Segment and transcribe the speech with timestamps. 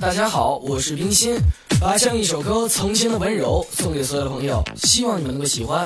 [0.00, 1.36] 大家好，我是冰心，
[1.80, 5.84] 把这样一首歌《曾经的温柔》送给所有的朋友，希望你们能够喜欢。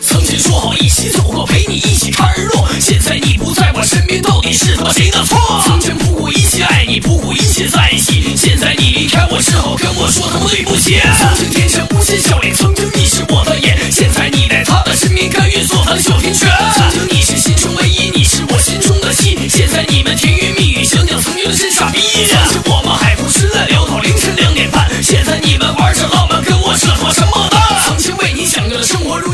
[0.00, 5.38] 曾经说好一起走过，陪你一起看日落，现在你不在我身边，到底是他谁的错？
[5.66, 10.98] 曾经不顾一切爱你，不顾一切在一起，现在你离开我之后，跟我说他们对不起。
[11.20, 12.90] 曾经天真无邪笑脸，曾经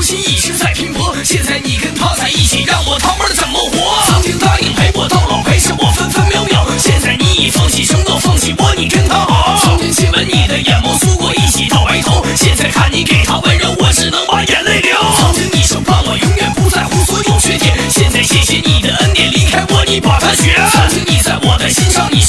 [0.04, 4.04] 心，一直在拼搏，现在你跟他在一起，让我他妈的怎么活？
[4.06, 9.58] 曾经答应陪我到老，陪着我分分秒秒，现在你已放弃承诺，放弃我，你跟他好。
[9.64, 14.94] 曾经亲吻你的眼眸，诉过一起到白头，现在看你给他温柔，我只能把眼泪流。
[15.18, 20.54] 曾经你说爸，我永远不在乎所有缺点，现在谢谢你的恩典，离开我你把他选。
[20.70, 22.20] 曾经你在我的心上，你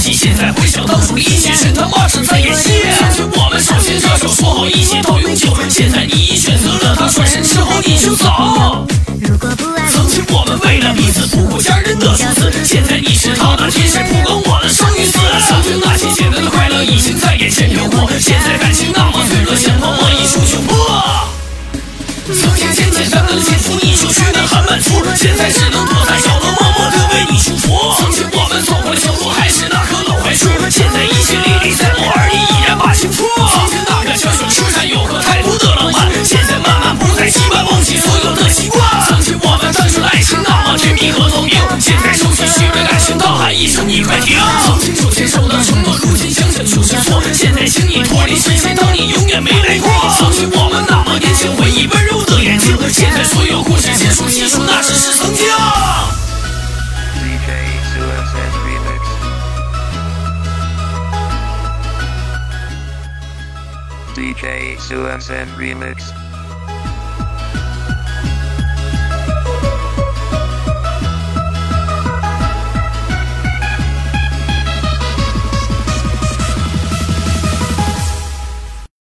[0.00, 2.82] 现在回想当初一切是他妈是在演戏。
[2.98, 6.14] 曾经我们手牵着手，说好一起到永久，现在你。
[6.14, 7.98] 已选择了他，转身之后你。
[7.98, 8.86] 就走。
[9.20, 13.14] 如果不爱曾经我们为了彼此不顾家人的疏死，现在你。
[13.14, 15.18] 是他的天使，不管我的生与死。
[15.46, 21.28] 曾经那些简单的快乐已经在眼前飘过，现在感情那么脆弱，像泡沫一触就破。
[22.26, 23.94] 曾经简简单单的幸福，你。
[23.94, 26.50] 就觉得很满足，现在只能躲在角落
[43.50, 44.38] 喊一声你快停。
[44.64, 47.20] 曾经手牵手的承诺，如今想想就是错。
[47.32, 49.90] 现在请你脱离视线，当你永远没来过。
[50.16, 55.48] 曾经我们那么年轻，回忆温柔的眼睛，现在所有故事结束，细数那只是曾经。
[57.18, 57.50] DJ
[57.90, 59.02] Suicide Remix.
[64.14, 66.29] DJ Suicide Remix.